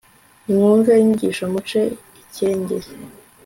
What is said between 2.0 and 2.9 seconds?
akenge